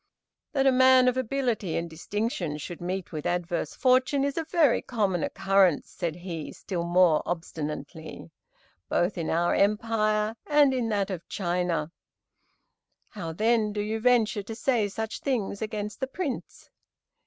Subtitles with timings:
[0.53, 4.81] "That a man of ability and distinction should meet with adverse fortune is a very
[4.81, 8.31] common occurrence," said he, still more obstinately,
[8.89, 11.91] "both in our empire and in that of China.
[13.09, 16.71] How then do you venture to say such things against the Prince?